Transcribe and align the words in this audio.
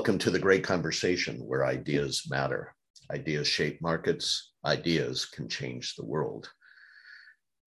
Welcome 0.00 0.18
to 0.20 0.30
the 0.30 0.38
great 0.38 0.64
conversation 0.64 1.36
where 1.40 1.66
ideas 1.66 2.22
matter. 2.30 2.74
Ideas 3.10 3.46
shape 3.46 3.82
markets, 3.82 4.52
ideas 4.64 5.26
can 5.26 5.46
change 5.46 5.94
the 5.94 6.06
world. 6.06 6.48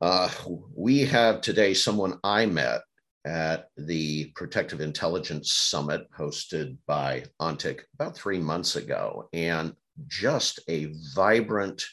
Uh, 0.02 0.32
we 0.76 1.02
have 1.06 1.42
today 1.42 1.76
someone 1.76 2.18
I 2.24 2.48
met 2.48 2.82
at 3.24 3.68
the 3.78 4.32
Protective 4.34 4.82
Intelligence 4.82 5.54
Summit 5.54 6.08
hosted 6.12 6.76
by 6.88 7.26
ONTIC 7.40 7.82
about 7.94 8.18
three 8.18 8.40
months 8.40 8.78
ago, 8.78 9.30
and 9.32 9.76
just 10.08 10.60
a 10.68 10.92
vibrant, 11.14 11.86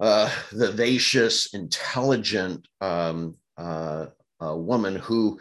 uh, 0.00 0.34
vivacious, 0.52 1.52
intelligent 1.52 2.66
um, 2.80 3.36
uh, 3.58 4.06
woman 4.40 4.96
who 4.96 5.38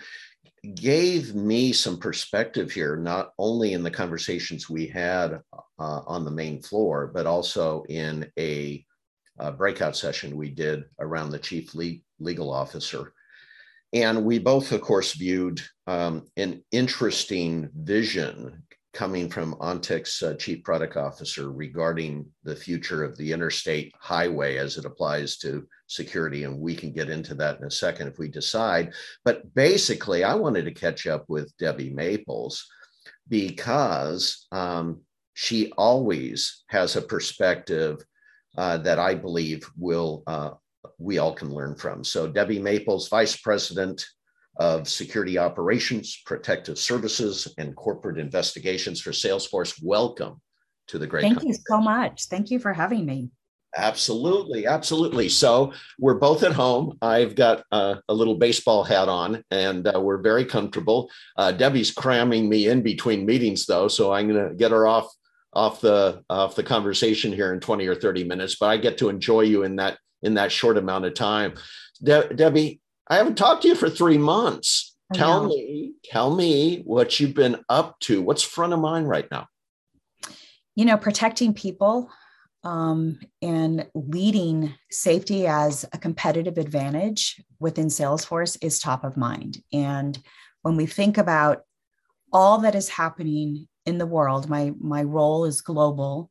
gave 0.76 1.34
me 1.34 1.74
some 1.74 1.98
perspective 1.98 2.72
here, 2.72 2.96
not 2.96 3.34
only 3.40 3.74
in 3.74 3.84
the 3.84 3.92
conversations 3.92 4.70
we 4.70 4.86
had 4.86 5.42
uh, 5.54 6.02
on 6.06 6.24
the 6.24 6.32
main 6.32 6.62
floor, 6.62 7.10
but 7.14 7.26
also 7.26 7.84
in 7.90 8.32
a, 8.38 8.86
a 9.40 9.52
breakout 9.52 9.98
session 9.98 10.38
we 10.38 10.50
did 10.50 10.86
around 11.00 11.32
the 11.32 11.40
chief 11.40 11.74
le- 11.74 11.96
legal 12.20 12.52
officer. 12.52 13.14
And 13.94 14.24
we 14.24 14.40
both, 14.40 14.72
of 14.72 14.82
course, 14.82 15.14
viewed 15.14 15.62
um, 15.88 16.28
an 16.38 16.64
interesting 16.72 17.70
vision 17.76 18.64
coming 18.94 19.30
from 19.30 19.56
ONTIC's 19.56 20.22
uh, 20.22 20.34
chief 20.36 20.64
product 20.64 20.98
officer 20.98 21.52
regarding 21.52 22.26
the 22.44 22.56
future 22.56 23.04
of 23.04 23.16
the 23.18 23.32
interstate 23.32 23.94
highway 24.00 24.58
as 24.58 24.78
it 24.78 24.86
applies 24.86 25.38
to 25.38 25.66
security. 25.88 26.44
And 26.44 26.60
we 26.60 26.76
can 26.76 26.92
get 26.92 27.10
into 27.10 27.34
that 27.36 27.60
in 27.60 27.66
a 27.66 27.72
second 27.72 28.10
if 28.10 28.20
we 28.20 28.28
decide. 28.28 28.94
But 29.24 29.54
basically, 29.56 30.24
I 30.24 30.36
wanted 30.36 30.66
to 30.66 30.74
catch 30.74 31.08
up 31.08 31.26
with 31.30 31.56
Debbie 31.58 31.92
Maples 31.92 32.68
because 33.30 34.48
um, 34.52 35.02
she 35.34 35.72
always 35.78 36.64
has 36.68 36.96
a 36.98 37.02
perspective 37.02 38.04
uh, 38.58 38.78
that 38.78 39.00
I 39.00 39.16
believe 39.16 39.70
will 39.78 40.24
uh, 40.28 40.52
we 40.98 41.18
all 41.18 41.34
can 41.34 41.54
learn 41.54 41.76
from. 41.76 42.04
So 42.04 42.28
Debbie 42.28 42.60
Maples, 42.60 43.08
Vice 43.08 43.38
President 43.38 44.06
of 44.62 44.88
Security 44.88 45.40
Operations, 45.40 46.22
Protective 46.24 46.78
Services, 46.78 47.52
and 47.58 47.76
Corporate 47.76 48.20
Investigations 48.20 49.02
for 49.02 49.10
Salesforce. 49.10 49.82
Welcome 49.82 50.40
to 50.90 51.00
the 51.00 51.08
great. 51.08 51.24
Thank 51.24 51.38
company. 51.38 51.54
you 51.54 51.64
so 51.68 51.82
much. 51.82 52.26
Thank 52.26 52.52
you 52.52 52.60
for 52.60 52.72
having 52.72 53.04
me. 53.04 53.32
Absolutely, 53.76 54.68
absolutely. 54.68 55.30
So 55.30 55.74
we're 55.98 56.20
both 56.20 56.44
at 56.44 56.52
home. 56.52 56.96
I've 57.02 57.34
got 57.34 57.64
uh, 57.72 57.96
a 58.08 58.14
little 58.14 58.36
baseball 58.36 58.84
hat 58.84 59.10
on, 59.10 59.44
and 59.50 59.88
uh, 59.88 60.00
we're 60.00 60.22
very 60.22 60.46
comfortable. 60.46 61.10
Uh, 61.36 61.52
Debbie's 61.52 61.90
cramming 61.90 62.48
me 62.48 62.68
in 62.68 62.84
between 62.84 63.26
meetings, 63.26 63.66
though, 63.66 63.88
so 63.88 64.14
I'm 64.14 64.28
going 64.28 64.48
to 64.48 64.54
get 64.54 64.70
her 64.70 64.86
off 64.86 65.08
off 65.54 65.82
the 65.82 66.24
off 66.30 66.56
the 66.56 66.64
conversation 66.64 67.34
here 67.34 67.52
in 67.52 67.60
20 67.60 67.88
or 67.88 67.96
30 67.96 68.26
minutes. 68.26 68.58
But 68.60 68.68
I 68.68 68.78
get 68.78 69.00
to 69.00 69.10
enjoy 69.10 69.42
you 69.42 69.64
in 69.64 69.78
that 69.78 69.98
in 70.22 70.36
that 70.36 70.52
short 70.52 70.78
amount 70.78 71.06
of 71.06 71.16
time. 71.16 71.56
De- 72.04 72.34
Debbie, 72.34 72.81
I 73.08 73.18
haven't 73.18 73.38
talked 73.38 73.64
to 73.64 73.68
you 73.68 73.76
for 73.76 73.90
three 73.90 74.18
months. 74.18 74.96
I 75.12 75.18
tell 75.18 75.44
know. 75.44 75.50
me, 75.50 75.94
tell 76.06 76.34
me 76.34 76.82
what 76.86 77.20
you've 77.20 77.34
been 77.34 77.58
up 77.68 78.00
to. 78.02 78.22
What's 78.22 78.44
front 78.44 78.74
of 78.74 78.80
mind 78.80 79.10
right 79.10 79.30
now? 79.30 79.48
You 80.76 80.86
know, 80.86 80.98
protecting 80.98 81.54
people 81.54 82.10
um, 82.64 83.20
and 83.42 83.88
leading 83.94 84.74
safety 84.90 85.48
as 85.48 85.86
a 85.94 85.98
competitive 85.98 86.58
advantage 86.58 87.44
within 87.60 87.88
Salesforce 87.88 88.58
is 88.62 88.80
top 88.80 89.04
of 89.04 89.18
mind. 89.18 89.62
And 89.74 90.18
when 90.62 90.78
we 90.78 90.86
think 90.86 91.18
about 91.18 91.62
all 92.32 92.60
that 92.60 92.76
is 92.76 92.88
happening 92.88 93.68
in 93.86 93.98
the 93.98 94.06
world, 94.06 94.48
my, 94.48 94.74
my 94.80 95.04
role 95.04 95.46
is 95.46 95.62
global. 95.62 96.30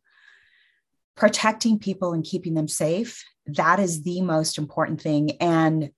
Protecting 1.17 1.79
people 1.79 2.15
and 2.15 2.25
keeping 2.25 2.55
them 2.55 2.69
safe, 2.69 3.25
that 3.47 3.79
is 3.81 4.05
the 4.05 4.23
most 4.23 4.57
important 4.57 5.03
thing. 5.03 5.33
And 5.41 5.91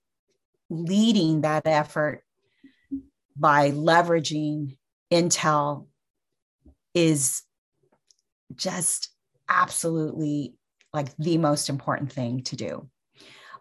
leading 0.73 1.41
that 1.41 1.67
effort 1.67 2.23
by 3.37 3.71
leveraging 3.71 4.77
Intel 5.11 5.87
is 6.93 7.43
just 8.55 9.09
absolutely 9.49 10.55
like 10.93 11.15
the 11.17 11.37
most 11.37 11.69
important 11.69 12.11
thing 12.11 12.43
to 12.43 12.55
do. 12.55 12.89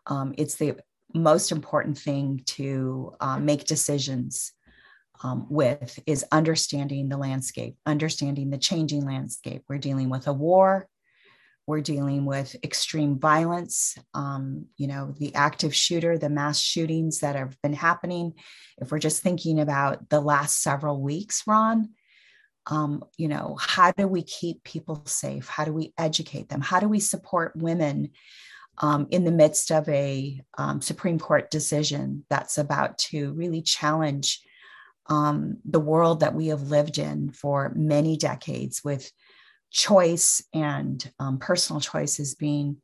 Um, 0.06 0.34
it's 0.36 0.56
the 0.56 0.76
most 1.14 1.52
important 1.52 1.98
thing 1.98 2.42
to 2.46 3.14
um, 3.20 3.44
make 3.44 3.64
decisions 3.64 4.52
um, 5.22 5.46
with 5.48 5.98
is 6.06 6.24
understanding 6.32 7.08
the 7.08 7.16
landscape, 7.16 7.76
understanding 7.86 8.50
the 8.50 8.58
changing 8.58 9.04
landscape. 9.04 9.62
We're 9.68 9.78
dealing 9.78 10.10
with 10.10 10.26
a 10.26 10.32
war. 10.32 10.88
We're 11.66 11.80
dealing 11.80 12.24
with 12.24 12.56
extreme 12.64 13.18
violence, 13.18 13.96
um, 14.14 14.66
you 14.76 14.88
know, 14.88 15.14
the 15.18 15.34
active 15.34 15.74
shooter, 15.74 16.18
the 16.18 16.28
mass 16.28 16.58
shootings 16.58 17.20
that 17.20 17.36
have 17.36 17.56
been 17.62 17.72
happening. 17.72 18.34
If 18.78 18.90
we're 18.90 18.98
just 18.98 19.22
thinking 19.22 19.60
about 19.60 20.08
the 20.08 20.20
last 20.20 20.62
several 20.62 21.00
weeks, 21.00 21.44
Ron, 21.46 21.90
um, 22.66 23.04
you 23.16 23.28
know, 23.28 23.56
how 23.60 23.92
do 23.92 24.06
we 24.08 24.22
keep 24.22 24.64
people 24.64 25.02
safe? 25.06 25.48
How 25.48 25.64
do 25.64 25.72
we 25.72 25.92
educate 25.98 26.48
them? 26.48 26.60
How 26.60 26.80
do 26.80 26.88
we 26.88 27.00
support 27.00 27.56
women 27.56 28.10
um, 28.78 29.06
in 29.10 29.24
the 29.24 29.32
midst 29.32 29.70
of 29.70 29.88
a 29.88 30.40
um, 30.58 30.80
Supreme 30.80 31.18
Court 31.18 31.50
decision 31.50 32.24
that's 32.30 32.58
about 32.58 32.98
to 32.98 33.32
really 33.34 33.62
challenge 33.62 34.40
um, 35.06 35.58
the 35.64 35.80
world 35.80 36.20
that 36.20 36.34
we 36.34 36.48
have 36.48 36.70
lived 36.70 36.98
in 36.98 37.30
for 37.30 37.72
many 37.74 38.16
decades 38.16 38.82
with 38.84 39.10
choice 39.72 40.44
and 40.54 41.10
um, 41.18 41.38
personal 41.38 41.80
choices 41.80 42.34
being 42.34 42.76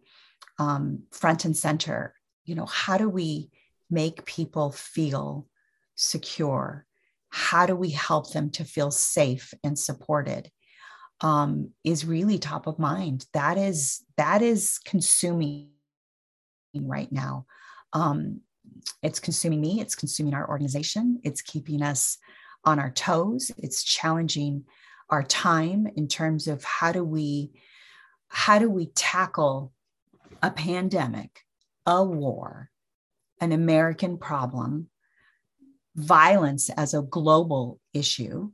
um, 0.58 1.02
front 1.12 1.44
and 1.44 1.56
center? 1.56 2.14
You 2.44 2.54
know, 2.54 2.66
how 2.66 2.98
do 2.98 3.08
we 3.08 3.50
make 3.90 4.24
people 4.24 4.72
feel 4.72 5.46
secure? 5.94 6.86
how 7.30 7.66
do 7.66 7.76
we 7.76 7.90
help 7.90 8.32
them 8.32 8.50
to 8.50 8.64
feel 8.64 8.90
safe 8.90 9.52
and 9.62 9.78
supported 9.78 10.50
um, 11.20 11.70
is 11.84 12.04
really 12.04 12.38
top 12.38 12.66
of 12.66 12.78
mind 12.78 13.26
that 13.32 13.58
is 13.58 14.04
that 14.16 14.40
is 14.40 14.78
consuming 14.84 15.68
right 16.74 17.10
now 17.10 17.44
um, 17.92 18.40
it's 19.02 19.20
consuming 19.20 19.60
me 19.60 19.80
it's 19.80 19.94
consuming 19.94 20.34
our 20.34 20.48
organization 20.48 21.20
it's 21.24 21.42
keeping 21.42 21.82
us 21.82 22.18
on 22.64 22.78
our 22.78 22.90
toes 22.90 23.50
it's 23.58 23.82
challenging 23.82 24.64
our 25.10 25.22
time 25.22 25.86
in 25.96 26.08
terms 26.08 26.46
of 26.46 26.64
how 26.64 26.92
do 26.92 27.04
we 27.04 27.52
how 28.28 28.58
do 28.58 28.68
we 28.70 28.86
tackle 28.86 29.72
a 30.42 30.50
pandemic 30.50 31.44
a 31.86 32.04
war 32.04 32.70
an 33.40 33.52
american 33.52 34.18
problem 34.18 34.88
violence 35.98 36.70
as 36.70 36.94
a 36.94 37.02
global 37.02 37.80
issue. 37.92 38.50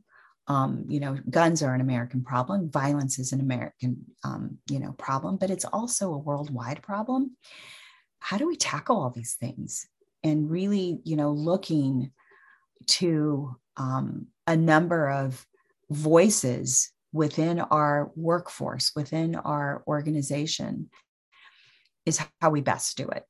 Um, 0.47 0.85
you 0.89 1.01
know, 1.01 1.19
guns 1.31 1.63
are 1.63 1.75
an 1.75 1.81
American 1.81 2.23
problem. 2.23 2.71
Violence 2.71 3.19
is 3.19 3.33
an 3.33 3.41
American, 3.41 4.05
um, 4.25 4.59
you 4.69 4.79
know, 4.79 4.93
problem, 4.93 5.37
but 5.37 5.51
it's 5.51 5.65
also 5.65 6.13
a 6.13 6.19
worldwide 6.19 6.83
problem. 6.83 7.37
How 8.19 8.39
do 8.39 8.47
we 8.47 8.57
tackle 8.57 9.01
all 9.01 9.11
these 9.11 9.35
things? 9.35 9.87
And 10.23 10.51
really, 10.51 11.01
you 11.05 11.17
know, 11.17 11.33
looking 11.33 12.13
to 12.87 13.57
um, 13.77 14.29
a 14.47 14.57
number 14.57 15.09
of 15.09 15.47
voices 15.91 16.91
within 17.13 17.61
our 17.61 18.11
workforce, 18.17 18.93
within 18.95 19.37
our 19.37 19.83
organization, 19.87 20.91
is 22.05 22.21
how 22.41 22.51
we 22.51 22.61
best 22.61 22.97
do 22.97 23.09
it. 23.09 23.25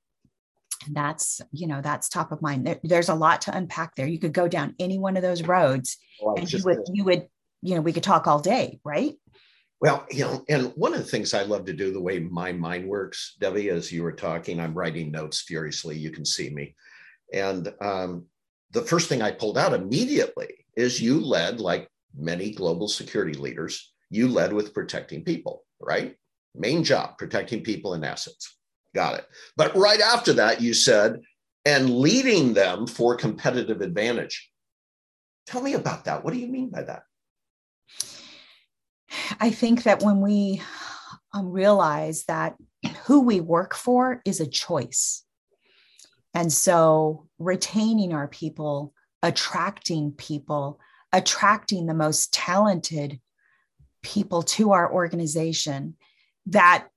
And 0.86 0.96
that's 0.96 1.40
you 1.52 1.66
know 1.66 1.80
that's 1.80 2.08
top 2.08 2.32
of 2.32 2.42
mind. 2.42 2.66
There, 2.66 2.80
there's 2.82 3.08
a 3.08 3.14
lot 3.14 3.42
to 3.42 3.56
unpack 3.56 3.94
there. 3.94 4.06
You 4.06 4.18
could 4.18 4.32
go 4.32 4.48
down 4.48 4.74
any 4.78 4.98
one 4.98 5.16
of 5.16 5.22
those 5.22 5.42
roads 5.42 5.96
well, 6.20 6.34
and 6.36 6.52
you 6.52 6.62
would 6.64 6.80
you 6.92 7.04
would 7.04 7.28
you 7.62 7.74
know 7.74 7.80
we 7.80 7.92
could 7.92 8.02
talk 8.02 8.26
all 8.26 8.40
day 8.40 8.80
right? 8.84 9.14
Well 9.80 10.06
you 10.10 10.24
know 10.24 10.44
and 10.48 10.72
one 10.76 10.92
of 10.92 10.98
the 10.98 11.04
things 11.04 11.34
i 11.34 11.42
love 11.42 11.66
to 11.66 11.72
do 11.72 11.92
the 11.92 12.00
way 12.00 12.18
my 12.18 12.52
mind 12.52 12.88
works 12.88 13.36
debbie 13.40 13.68
as 13.70 13.92
you 13.92 14.02
were 14.02 14.12
talking 14.12 14.58
i'm 14.58 14.72
writing 14.72 15.10
notes 15.10 15.42
furiously 15.42 15.98
you 15.98 16.10
can 16.10 16.24
see 16.24 16.50
me. 16.50 16.74
And 17.32 17.72
um, 17.80 18.26
the 18.70 18.82
first 18.82 19.08
thing 19.08 19.22
i 19.22 19.30
pulled 19.30 19.58
out 19.58 19.74
immediately 19.74 20.66
is 20.76 21.02
you 21.02 21.20
led 21.20 21.60
like 21.60 21.88
many 22.16 22.50
global 22.50 22.88
security 22.88 23.34
leaders 23.34 23.92
you 24.10 24.28
led 24.28 24.52
with 24.52 24.74
protecting 24.74 25.24
people 25.24 25.64
right 25.80 26.16
main 26.54 26.84
job 26.84 27.18
protecting 27.18 27.62
people 27.62 27.94
and 27.94 28.04
assets 28.04 28.56
Got 28.94 29.18
it. 29.18 29.26
But 29.56 29.76
right 29.76 30.00
after 30.00 30.32
that, 30.34 30.60
you 30.60 30.72
said, 30.72 31.20
and 31.66 31.90
leading 31.90 32.54
them 32.54 32.86
for 32.86 33.16
competitive 33.16 33.80
advantage. 33.80 34.50
Tell 35.46 35.60
me 35.60 35.74
about 35.74 36.04
that. 36.04 36.24
What 36.24 36.32
do 36.32 36.38
you 36.38 36.46
mean 36.46 36.70
by 36.70 36.82
that? 36.82 37.02
I 39.40 39.50
think 39.50 39.82
that 39.82 40.02
when 40.02 40.20
we 40.20 40.62
um, 41.32 41.50
realize 41.50 42.24
that 42.24 42.54
who 43.04 43.20
we 43.20 43.40
work 43.40 43.74
for 43.74 44.22
is 44.24 44.40
a 44.40 44.46
choice. 44.46 45.24
And 46.32 46.52
so 46.52 47.28
retaining 47.38 48.12
our 48.12 48.28
people, 48.28 48.92
attracting 49.22 50.12
people, 50.12 50.80
attracting 51.14 51.86
the 51.86 51.94
most 51.94 52.32
talented 52.32 53.20
people 54.02 54.42
to 54.42 54.72
our 54.72 54.92
organization 54.92 55.96
that 56.46 56.88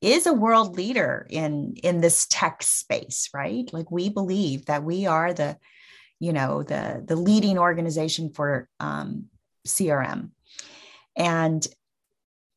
is 0.00 0.26
a 0.26 0.32
world 0.32 0.76
leader 0.76 1.26
in 1.30 1.74
in 1.82 2.00
this 2.00 2.26
tech 2.28 2.62
space 2.62 3.30
right? 3.34 3.72
Like 3.72 3.90
we 3.90 4.08
believe 4.10 4.66
that 4.66 4.84
we 4.84 5.06
are 5.06 5.32
the 5.32 5.56
you 6.20 6.32
know 6.32 6.62
the 6.62 7.02
the 7.04 7.16
leading 7.16 7.58
organization 7.58 8.30
for 8.30 8.68
um, 8.80 9.26
crm 9.66 10.30
and 11.16 11.66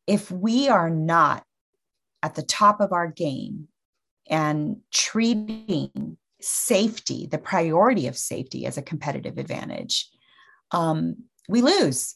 if 0.06 0.30
we 0.30 0.68
are 0.68 0.90
not 0.90 1.44
at 2.22 2.36
the 2.36 2.44
top 2.44 2.82
of 2.82 2.92
our 2.92 3.08
game 3.08 3.68
and 4.30 4.78
treating 4.94 6.18
safety 6.42 7.28
the 7.28 7.38
priority 7.38 8.08
of 8.08 8.18
safety 8.18 8.66
as 8.66 8.78
a 8.78 8.82
competitive 8.82 9.38
advantage 9.38 10.10
um, 10.72 11.16
we 11.48 11.62
lose 11.62 12.16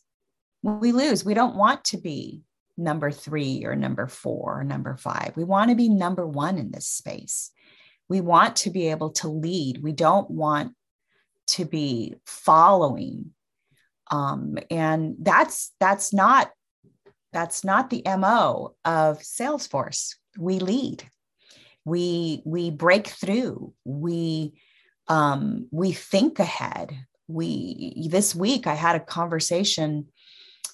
we 0.64 0.92
lose 0.92 1.26
we 1.26 1.34
don't 1.34 1.56
want 1.56 1.84
to 1.86 1.98
be 1.98 2.44
number 2.78 3.12
three 3.12 3.66
or 3.66 3.76
number 3.76 4.08
four 4.08 4.60
or 4.60 4.64
number 4.64 4.96
five. 4.96 5.34
We 5.36 5.44
want 5.44 5.70
to 5.70 5.76
be 5.76 5.90
number 5.90 6.26
one 6.26 6.58
in 6.58 6.72
this 6.72 6.88
space. 6.88 7.52
We 8.10 8.22
want 8.22 8.58
to 8.58 8.70
be 8.70 8.90
able 8.90 9.12
to 9.12 9.28
lead. 9.28 9.82
We 9.82 9.92
don't 9.92 10.30
want 10.30 10.74
to 11.48 11.66
be 11.66 12.16
following. 12.26 13.32
Um, 14.10 14.58
and 14.70 15.16
that's 15.20 15.72
that's 15.80 16.14
not 16.14 16.52
that's 17.34 17.64
not 17.64 17.90
the 17.90 18.04
mo 18.18 18.76
of 18.84 19.20
salesforce 19.20 20.16
we 20.38 20.60
lead 20.60 21.04
we 21.86 22.42
we 22.46 22.70
break 22.70 23.08
through 23.08 23.74
we 23.86 24.54
um, 25.08 25.68
we 25.72 25.92
think 25.92 26.40
ahead 26.40 27.06
we 27.32 28.08
this 28.10 28.36
week 28.36 28.68
i 28.68 28.74
had 28.74 28.96
a 28.96 29.00
conversation 29.00 30.06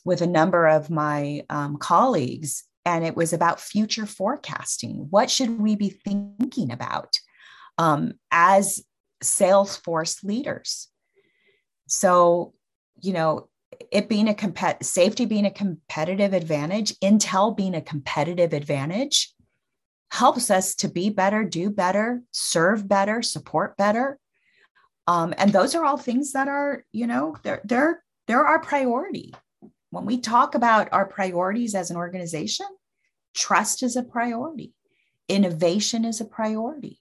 with 0.08 0.22
a 0.22 0.28
number 0.28 0.68
of 0.68 0.90
my 0.90 1.44
um, 1.50 1.76
colleagues, 1.76 2.64
and 2.86 3.04
it 3.04 3.18
was 3.18 3.34
about 3.34 3.60
future 3.60 4.06
forecasting. 4.06 5.08
What 5.10 5.30
should 5.30 5.60
we 5.60 5.76
be 5.76 5.90
thinking 5.90 6.72
about 6.72 7.20
um, 7.78 8.14
as 8.32 8.86
Salesforce 9.22 10.24
leaders? 10.24 10.88
So, 11.88 12.54
you 13.02 13.12
know, 13.12 13.50
it 13.92 14.08
being 14.08 14.30
a 14.30 14.34
compet 14.34 14.84
safety 14.86 15.26
being 15.26 15.46
a 15.46 15.52
competitive 15.52 16.34
advantage, 16.34 16.98
Intel 17.00 17.56
being 17.56 17.76
a 17.76 17.82
competitive 17.82 18.54
advantage 18.54 19.34
helps 20.12 20.50
us 20.50 20.74
to 20.76 20.88
be 20.88 21.10
better, 21.10 21.44
do 21.44 21.70
better, 21.70 22.22
serve 22.32 22.88
better, 22.88 23.22
support 23.22 23.76
better. 23.76 24.18
Um, 25.08 25.34
and 25.38 25.54
those 25.54 25.74
are 25.74 25.86
all 25.86 25.98
things 25.98 26.34
that 26.34 26.48
are, 26.50 26.84
you 26.92 27.08
know, 27.08 27.36
they're 27.44 27.62
they're 27.64 28.04
they're 28.28 28.46
our 28.46 28.60
priority. 28.60 29.34
When 29.90 30.06
we 30.06 30.20
talk 30.20 30.54
about 30.54 30.90
our 30.92 31.06
priorities 31.06 31.74
as 31.74 31.90
an 31.90 31.98
organization, 31.98 32.68
trust 33.34 33.84
is 33.84 33.96
a 33.96 34.04
priority, 34.04 34.74
innovation 35.30 36.04
is 36.04 36.20
a 36.20 36.26
priority, 36.26 37.00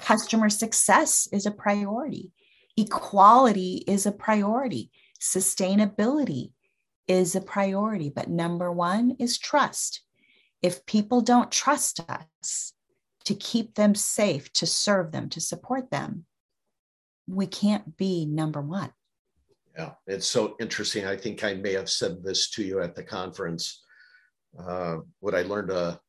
customer 0.00 0.50
success 0.50 1.28
is 1.32 1.46
a 1.46 1.50
priority, 1.50 2.32
equality 2.76 3.82
is 3.86 4.04
a 4.04 4.12
priority, 4.12 4.90
sustainability 5.18 6.52
is 7.08 7.34
a 7.34 7.40
priority. 7.40 8.10
But 8.10 8.28
number 8.28 8.70
one 8.70 9.16
is 9.18 9.38
trust. 9.38 10.02
If 10.60 10.84
people 10.84 11.22
don't 11.22 11.50
trust 11.50 12.00
us 12.06 12.74
to 13.24 13.34
keep 13.34 13.74
them 13.74 13.94
safe, 13.94 14.52
to 14.54 14.66
serve 14.66 15.12
them, 15.12 15.30
to 15.30 15.40
support 15.40 15.90
them, 15.90 16.26
we 17.26 17.46
can't 17.46 17.96
be 17.96 18.26
number 18.26 18.60
one. 18.60 18.92
Yeah, 19.76 19.92
it's 20.06 20.26
so 20.26 20.56
interesting. 20.58 21.06
I 21.06 21.16
think 21.16 21.44
I 21.44 21.54
may 21.54 21.72
have 21.72 21.90
said 21.90 22.22
this 22.22 22.50
to 22.50 22.62
you 22.62 22.80
at 22.80 22.94
the 22.94 23.02
conference. 23.02 23.84
Uh, 24.58 24.98
what 25.20 25.34
I 25.34 25.42
learned 25.42 25.70
a, 25.70 26.00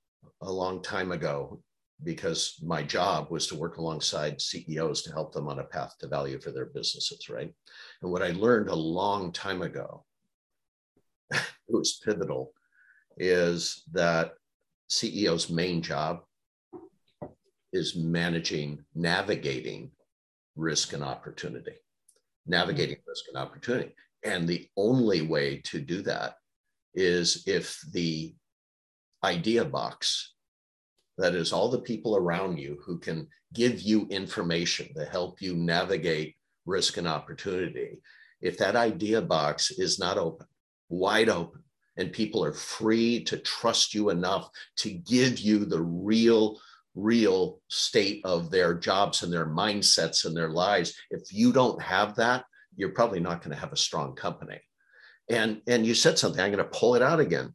a 0.41 0.51
long 0.51 0.81
time 0.81 1.11
ago, 1.11 1.61
because 2.03 2.59
my 2.63 2.83
job 2.83 3.29
was 3.29 3.47
to 3.47 3.55
work 3.55 3.77
alongside 3.77 4.39
CEOs 4.39 5.01
to 5.01 5.11
help 5.11 5.33
them 5.33 5.49
on 5.49 5.59
a 5.59 5.65
path 5.65 5.95
to 5.99 6.07
value 6.07 6.39
for 6.39 6.51
their 6.51 6.67
businesses, 6.67 7.27
right? 7.29 7.53
And 8.01 8.11
what 8.11 8.21
I 8.21 8.29
learned 8.29 8.69
a 8.69 8.75
long 8.75 9.31
time 9.33 9.61
ago, 9.61 10.05
it 11.33 11.41
was 11.67 11.99
pivotal, 12.05 12.53
is 13.17 13.83
that 13.91 14.33
CEO's 14.89 15.49
main 15.49 15.81
job 15.81 16.21
is 17.73 17.95
managing, 17.95 18.85
navigating 18.95 19.91
risk 20.57 20.93
and 20.93 21.03
opportunity 21.03 21.73
navigating 22.47 22.95
mm-hmm. 22.95 23.09
risk 23.09 23.25
and 23.27 23.37
opportunity. 23.37 23.93
And 24.23 24.47
the 24.47 24.67
only 24.75 25.21
way 25.21 25.61
to 25.65 25.79
do 25.79 26.01
that 26.03 26.35
is 26.95 27.43
if 27.45 27.79
the 27.91 28.33
idea 29.23 29.63
box, 29.63 30.33
that 31.17 31.35
is 31.35 31.51
all 31.51 31.69
the 31.69 31.79
people 31.79 32.15
around 32.15 32.57
you 32.57 32.79
who 32.83 32.97
can 32.97 33.27
give 33.53 33.81
you 33.81 34.07
information 34.09 34.93
to 34.95 35.05
help 35.05 35.41
you 35.41 35.55
navigate 35.55 36.35
risk 36.65 36.97
and 36.97 37.07
opportunity, 37.07 38.01
if 38.41 38.57
that 38.57 38.75
idea 38.75 39.21
box 39.21 39.71
is 39.71 39.99
not 39.99 40.17
open, 40.17 40.47
wide 40.89 41.29
open, 41.29 41.63
and 41.97 42.11
people 42.11 42.43
are 42.43 42.53
free 42.53 43.23
to 43.23 43.37
trust 43.37 43.93
you 43.93 44.09
enough 44.09 44.49
to 44.75 44.91
give 44.91 45.39
you 45.39 45.65
the 45.65 45.81
real 45.81 46.59
real 46.97 47.61
state 47.67 48.21
of 48.25 48.49
their 48.49 48.73
jobs 48.73 49.23
and 49.23 49.31
their 49.31 49.45
mindsets 49.45 50.25
and 50.25 50.35
their 50.35 50.49
lives. 50.49 50.95
If 51.11 51.31
you 51.31 51.53
don't 51.53 51.81
have 51.81 52.15
that, 52.15 52.43
you're 52.75 52.89
probably 52.89 53.19
not 53.19 53.41
going 53.41 53.55
to 53.55 53.61
have 53.61 53.71
a 53.71 53.77
strong 53.77 54.15
company. 54.15 54.59
And, 55.29 55.61
and 55.67 55.85
you 55.85 55.93
said 55.93 56.17
something, 56.17 56.41
I'm 56.41 56.51
going 56.51 56.63
to 56.63 56.77
pull 56.77 56.95
it 56.95 57.01
out 57.01 57.19
again. 57.19 57.53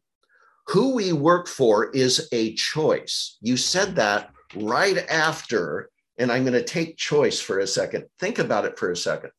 Who 0.69 0.95
we 0.95 1.13
work 1.13 1.49
for 1.49 1.91
is 1.91 2.29
a 2.33 2.55
choice. 2.55 3.39
You 3.41 3.57
said 3.57 3.97
that 3.97 4.31
right 4.55 4.99
after, 5.11 5.91
and 6.19 6.31
I'm 6.31 6.45
going 6.45 6.53
to 6.53 6.63
take 6.63 6.97
choice 6.97 7.41
for 7.41 7.59
a 7.59 7.67
second. 7.67 8.05
Think 8.21 8.39
about 8.39 8.65
it 8.65 8.79
for 8.79 8.93
a 8.93 8.97
second. 8.97 9.31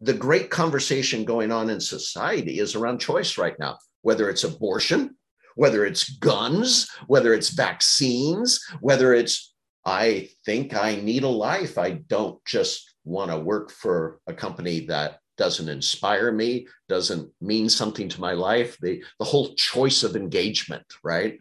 The 0.00 0.12
great 0.12 0.50
conversation 0.50 1.24
going 1.24 1.50
on 1.50 1.70
in 1.70 1.80
society 1.80 2.58
is 2.58 2.74
around 2.74 2.98
choice 2.98 3.38
right 3.38 3.58
now, 3.58 3.78
whether 4.02 4.28
it's 4.28 4.44
abortion, 4.44 5.16
whether 5.54 5.84
it's 5.84 6.10
guns, 6.18 6.90
whether 7.06 7.34
it's 7.34 7.50
vaccines, 7.50 8.64
whether 8.80 9.14
it's, 9.14 9.54
I 9.84 10.30
think 10.44 10.74
I 10.74 10.96
need 10.96 11.24
a 11.24 11.28
life. 11.28 11.78
I 11.78 12.02
don't 12.08 12.42
just 12.44 12.94
want 13.04 13.30
to 13.30 13.38
work 13.38 13.70
for 13.70 14.20
a 14.26 14.32
company 14.32 14.86
that 14.86 15.18
doesn't 15.36 15.68
inspire 15.68 16.32
me, 16.32 16.66
doesn't 16.88 17.30
mean 17.40 17.68
something 17.68 18.08
to 18.08 18.20
my 18.20 18.32
life. 18.32 18.78
The, 18.80 19.02
the 19.18 19.24
whole 19.24 19.54
choice 19.54 20.02
of 20.02 20.16
engagement, 20.16 20.84
right? 21.02 21.38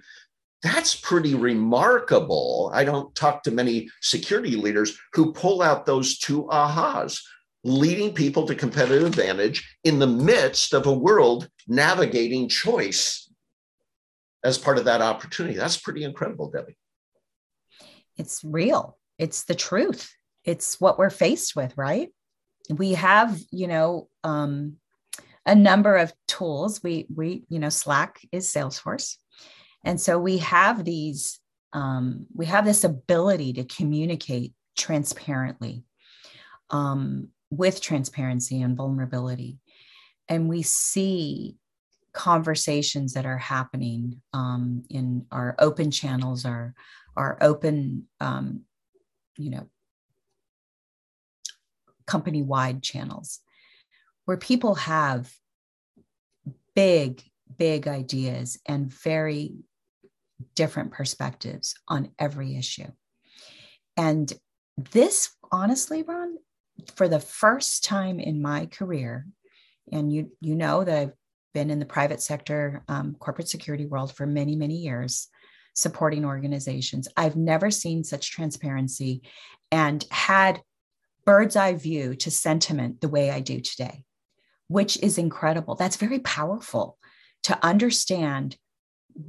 That's 0.62 0.96
pretty 0.96 1.36
remarkable. 1.36 2.72
I 2.74 2.86
don't 2.86 3.13
talk 3.15 3.43
to 3.43 3.51
many 3.51 3.89
security 4.01 4.55
leaders 4.55 4.98
who 5.13 5.34
pull 5.34 5.62
out 5.62 5.86
those 5.86 6.17
two 6.17 6.43
ahas, 6.43 7.22
leading 7.63 8.13
people 8.13 8.48
to 8.48 8.55
competitive 8.55 9.05
advantage 9.05 9.77
in 9.84 10.00
the 10.00 10.08
midst 10.08 10.74
of 10.74 10.88
a 10.88 10.93
world 10.93 11.50
navigating 11.67 12.50
choice 12.50 13.29
as 14.43 14.57
part 14.57 14.77
of 14.77 14.85
that 14.85 15.01
opportunity. 15.01 15.55
That's 15.55 15.77
pretty 15.77 16.03
incredible, 16.03 16.50
Debbie. 16.50 16.77
It's 18.17 18.43
real. 18.43 18.97
It's 19.17 19.45
the 19.45 19.55
truth. 19.55 20.12
It's 20.43 20.79
what 20.79 20.97
we're 20.97 21.09
faced 21.09 21.55
with, 21.55 21.77
right? 21.77 22.09
We 22.69 22.93
have, 22.93 23.39
you 23.51 23.67
know, 23.67 24.09
um, 24.23 24.77
a 25.45 25.55
number 25.55 25.97
of 25.97 26.13
tools. 26.27 26.81
We 26.83 27.05
we 27.13 27.43
you 27.50 27.59
know 27.59 27.69
Slack 27.69 28.21
is 28.31 28.51
Salesforce, 28.51 29.17
and 29.83 30.00
so 30.00 30.19
we 30.19 30.38
have 30.39 30.83
these. 30.83 31.39
Um, 31.73 32.27
we 32.33 32.45
have 32.45 32.65
this 32.65 32.83
ability 32.83 33.53
to 33.53 33.63
communicate 33.63 34.53
transparently, 34.77 35.83
um, 36.69 37.29
with 37.50 37.81
transparency 37.81 38.62
and 38.62 38.77
vulnerability, 38.77 39.57
and 40.29 40.47
we 40.47 40.62
see 40.62 41.57
conversations 42.13 43.13
that 43.13 43.25
are 43.25 43.38
happening 43.38 44.22
um, 44.34 44.84
in 44.89 45.25
our 45.32 45.55
open 45.60 45.91
channels, 45.91 46.46
our 46.46 46.74
our 47.15 47.38
open, 47.41 48.08
um, 48.20 48.62
you 49.38 49.51
know, 49.51 49.67
company 52.08 52.41
wide 52.41 52.82
channels, 52.82 53.39
where 54.25 54.38
people 54.38 54.75
have 54.75 55.32
big, 56.75 57.22
big 57.58 57.88
ideas 57.88 58.60
and 58.65 58.91
very 58.91 59.53
different 60.55 60.91
perspectives 60.91 61.75
on 61.88 62.12
every 62.17 62.55
issue. 62.55 62.91
And 63.96 64.32
this, 64.77 65.36
honestly, 65.51 66.01
Ron, 66.03 66.38
for 66.96 67.08
the 67.08 67.20
first 67.20 67.84
time 67.84 68.20
in 68.20 68.41
my 68.41 68.65
career, 68.65 69.27
and 69.91 70.12
you 70.12 70.32
you 70.39 70.55
know 70.55 70.84
that 70.84 70.98
I've 70.98 71.13
been 71.53 71.69
in 71.69 71.79
the 71.79 71.86
private 71.86 72.22
sector, 72.22 72.83
um, 72.88 73.15
corporate 73.19 73.50
security 73.50 73.86
world 73.86 74.15
for 74.15 74.25
many, 74.25 74.55
many 74.55 74.75
years, 74.75 75.27
supporting 75.74 76.25
organizations. 76.25 77.07
I've 77.15 77.36
never 77.36 77.72
seen 77.72 78.03
such 78.03 78.31
transparency 78.31 79.22
and 79.72 80.05
had 80.12 80.62
bird's 81.25 81.55
eye 81.55 81.74
view 81.74 82.15
to 82.15 82.31
sentiment 82.31 83.01
the 83.01 83.10
way 83.10 83.31
I 83.31 83.39
do 83.39 83.60
today, 83.60 84.03
which 84.67 84.98
is 85.01 85.17
incredible. 85.17 85.75
That's 85.75 85.98
very 85.98 86.19
powerful 86.19 86.98
to 87.43 87.57
understand 87.63 88.57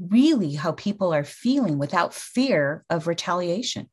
really 0.09 0.54
how 0.54 0.73
people 0.73 1.12
are 1.12 1.25
feeling 1.25 1.78
without 1.78 2.14
fear 2.14 2.85
of 2.88 3.07
retaliation 3.07 3.88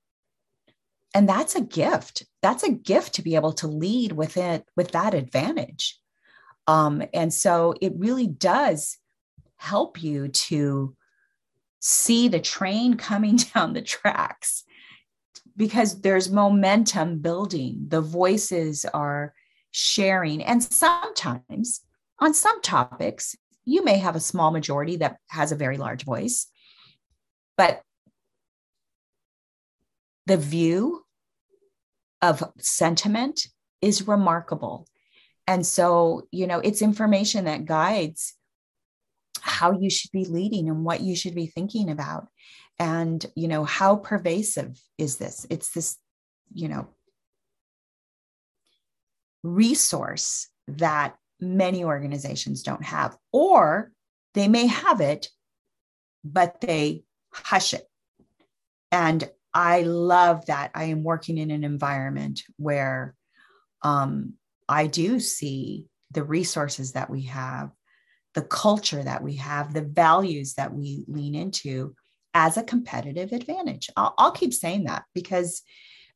and 1.13 1.27
that's 1.27 1.55
a 1.55 1.61
gift 1.61 2.23
that's 2.41 2.63
a 2.63 2.71
gift 2.71 3.13
to 3.15 3.21
be 3.21 3.35
able 3.35 3.53
to 3.53 3.67
lead 3.67 4.11
with 4.11 4.37
it 4.37 4.65
with 4.75 4.91
that 4.91 5.13
advantage 5.13 5.99
um, 6.71 7.03
and 7.13 7.33
so 7.33 7.73
it 7.81 7.91
really 7.97 8.27
does 8.27 8.97
help 9.57 10.01
you 10.01 10.29
to 10.29 10.95
see 11.79 12.29
the 12.29 12.39
train 12.39 12.95
coming 12.95 13.35
down 13.53 13.73
the 13.73 13.81
tracks 13.81 14.63
because 15.57 15.99
there's 15.99 16.31
momentum 16.31 17.19
building 17.19 17.85
the 17.89 17.99
voices 17.99 18.85
are 18.93 19.33
sharing 19.71 20.41
and 20.43 20.63
sometimes 20.63 21.81
on 22.19 22.33
some 22.33 22.61
topics 22.61 23.35
you 23.65 23.83
may 23.83 23.97
have 23.97 24.15
a 24.15 24.19
small 24.19 24.51
majority 24.51 24.95
that 24.95 25.17
has 25.27 25.51
a 25.51 25.57
very 25.57 25.77
large 25.77 26.05
voice 26.05 26.47
but 27.57 27.81
the 30.25 30.37
view 30.37 31.03
of 32.21 32.43
sentiment 32.59 33.47
is 33.81 34.07
remarkable. 34.07 34.87
And 35.51 35.65
so, 35.65 36.29
you 36.31 36.47
know, 36.47 36.59
it's 36.59 36.81
information 36.81 37.43
that 37.43 37.65
guides 37.65 38.35
how 39.41 39.73
you 39.73 39.89
should 39.89 40.11
be 40.11 40.23
leading 40.23 40.69
and 40.69 40.85
what 40.85 41.01
you 41.01 41.13
should 41.13 41.35
be 41.35 41.45
thinking 41.45 41.89
about. 41.89 42.27
And, 42.79 43.25
you 43.35 43.49
know, 43.49 43.65
how 43.65 43.97
pervasive 43.97 44.81
is 44.97 45.17
this? 45.17 45.45
It's 45.49 45.71
this, 45.71 45.97
you 46.53 46.69
know, 46.69 46.87
resource 49.43 50.47
that 50.69 51.17
many 51.41 51.83
organizations 51.83 52.63
don't 52.63 52.85
have, 52.85 53.17
or 53.33 53.91
they 54.33 54.47
may 54.47 54.67
have 54.67 55.01
it, 55.01 55.27
but 56.23 56.61
they 56.61 57.03
hush 57.33 57.73
it. 57.73 57.85
And 58.89 59.29
I 59.53 59.81
love 59.81 60.45
that 60.45 60.71
I 60.73 60.85
am 60.85 61.03
working 61.03 61.37
in 61.37 61.51
an 61.51 61.65
environment 61.65 62.41
where 62.55 63.15
um, 63.81 64.35
I 64.71 64.87
do 64.87 65.19
see 65.19 65.85
the 66.11 66.23
resources 66.23 66.93
that 66.93 67.09
we 67.09 67.23
have, 67.23 67.71
the 68.33 68.41
culture 68.41 69.03
that 69.03 69.21
we 69.21 69.35
have, 69.35 69.73
the 69.73 69.81
values 69.81 70.53
that 70.53 70.73
we 70.73 71.03
lean 71.09 71.35
into 71.35 71.93
as 72.33 72.55
a 72.55 72.63
competitive 72.63 73.33
advantage. 73.33 73.89
I'll, 73.97 74.13
I'll 74.17 74.31
keep 74.31 74.53
saying 74.53 74.85
that 74.85 75.03
because 75.13 75.61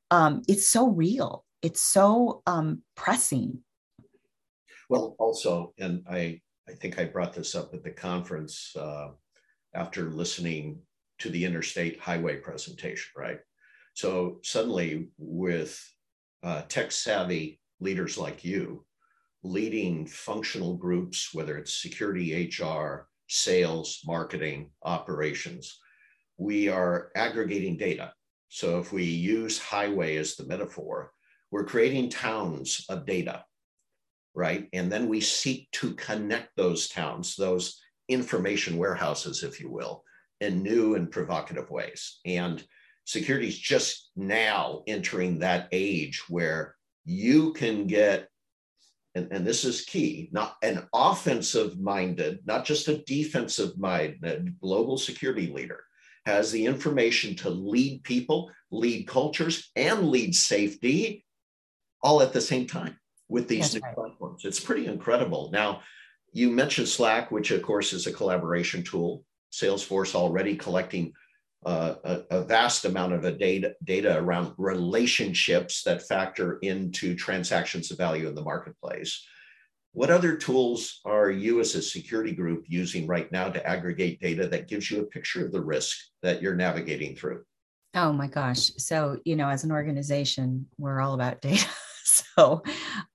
um, 0.09 0.41
it's 0.47 0.67
so 0.67 0.87
real, 0.87 1.43
it's 1.61 1.81
so 1.81 2.41
um, 2.47 2.81
pressing. 2.95 3.59
Well, 4.89 5.17
also, 5.19 5.73
and 5.77 6.05
I, 6.09 6.39
I 6.69 6.71
think 6.71 6.97
I 6.97 7.03
brought 7.03 7.33
this 7.33 7.55
up 7.55 7.73
at 7.73 7.83
the 7.83 7.91
conference 7.91 8.73
uh, 8.79 9.09
after 9.73 10.11
listening 10.11 10.79
to 11.19 11.29
the 11.29 11.43
interstate 11.43 11.99
highway 11.99 12.37
presentation, 12.37 13.11
right? 13.17 13.39
So 13.95 14.39
suddenly, 14.43 15.09
with 15.17 15.77
uh, 16.41 16.61
tech 16.69 16.93
savvy 16.93 17.59
leaders 17.79 18.17
like 18.17 18.43
you 18.43 18.85
leading 19.45 20.07
functional 20.07 20.75
groups, 20.75 21.29
whether 21.31 21.57
it's 21.57 21.79
security, 21.81 22.49
HR, 22.59 23.07
sales, 23.27 24.01
marketing, 24.05 24.71
operations, 24.83 25.79
we 26.37 26.67
are 26.67 27.11
aggregating 27.15 27.77
data. 27.77 28.11
So 28.49 28.79
if 28.79 28.91
we 28.91 29.03
use 29.03 29.59
highway 29.59 30.17
as 30.17 30.35
the 30.35 30.47
metaphor, 30.47 31.11
we're 31.51 31.65
creating 31.65 32.09
towns 32.09 32.85
of 32.89 33.05
data, 33.05 33.45
right? 34.33 34.67
And 34.73 34.91
then 34.91 35.07
we 35.07 35.21
seek 35.21 35.69
to 35.73 35.93
connect 35.93 36.49
those 36.57 36.89
towns, 36.89 37.35
those 37.35 37.79
information 38.09 38.77
warehouses, 38.77 39.43
if 39.43 39.59
you 39.59 39.69
will, 39.69 40.03
in 40.41 40.63
new 40.63 40.95
and 40.95 41.11
provocative 41.11 41.69
ways. 41.69 42.19
And 42.25 42.63
security 43.05 43.47
is 43.47 43.57
just 43.57 44.09
now 44.15 44.81
entering 44.87 45.39
that 45.39 45.69
age 45.71 46.23
where 46.29 46.74
you 47.05 47.53
can 47.53 47.87
get, 47.87 48.29
and, 49.13 49.27
and 49.31 49.45
this 49.45 49.63
is 49.63 49.85
key, 49.85 50.29
not 50.31 50.55
an 50.61 50.87
offensive 50.93 51.79
minded, 51.79 52.39
not 52.45 52.65
just 52.65 52.87
a 52.87 52.97
defensive 53.03 53.77
minded 53.77 54.55
global 54.59 54.97
security 54.97 55.47
leader 55.47 55.81
has 56.25 56.51
the 56.51 56.65
information 56.65 57.35
to 57.35 57.49
lead 57.49 58.03
people, 58.03 58.51
lead 58.71 59.07
cultures, 59.07 59.71
and 59.75 60.09
lead 60.09 60.35
safety 60.35 61.23
all 62.01 62.21
at 62.21 62.33
the 62.33 62.41
same 62.41 62.65
time 62.67 62.97
with 63.29 63.47
these 63.47 63.71
That's 63.71 63.75
new 63.75 63.81
right. 63.81 63.95
platforms. 63.95 64.45
It's 64.45 64.59
pretty 64.59 64.87
incredible. 64.87 65.49
Now, 65.51 65.81
you 66.33 66.49
mentioned 66.49 66.87
Slack, 66.87 67.31
which 67.31 67.51
of 67.51 67.61
course 67.61 67.93
is 67.93 68.07
a 68.07 68.13
collaboration 68.13 68.83
tool. 68.83 69.23
Salesforce 69.51 70.15
already 70.15 70.55
collecting 70.55 71.13
uh, 71.65 71.95
a, 72.03 72.37
a, 72.37 72.43
vast 72.43 72.85
amount 72.85 73.11
of 73.11 73.25
a 73.25 73.31
data, 73.31 73.73
data 73.83 74.17
around 74.19 74.53
relationships 74.57 75.81
that 75.81 76.07
factor 76.07 76.59
into 76.61 77.15
transactions 77.15 77.89
of 77.89 77.97
value 77.97 78.27
in 78.27 78.35
the 78.35 78.43
marketplace. 78.43 79.25
What 79.93 80.11
other 80.11 80.35
tools 80.35 80.99
are 81.05 81.31
you 81.31 81.59
as 81.61 81.73
a 81.73 81.81
security 81.81 82.33
group 82.33 82.65
using 82.67 83.07
right 83.07 83.31
now 83.31 83.49
to 83.49 83.65
aggregate 83.65 84.19
data 84.19 84.47
that 84.49 84.67
gives 84.67 84.91
you 84.91 85.01
a 85.01 85.05
picture 85.05 85.43
of 85.43 85.51
the 85.51 85.61
risk 85.61 85.97
that 86.21 86.41
you're 86.41 86.55
navigating 86.55 87.15
through? 87.15 87.43
Oh 87.95 88.13
my 88.13 88.27
gosh. 88.27 88.71
So, 88.77 89.19
you 89.25 89.35
know, 89.35 89.49
as 89.49 89.63
an 89.63 89.71
organization, 89.71 90.67
we're 90.77 90.99
all 90.99 91.13
about 91.13 91.41
data. 91.41 91.67
so, 92.03 92.61